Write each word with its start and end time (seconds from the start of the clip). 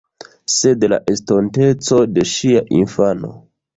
Sed 0.53 0.85
la 0.93 0.97
estonteco 1.13 1.99
de 2.17 2.25
ŝia 2.33 2.67
infano. 2.83 3.31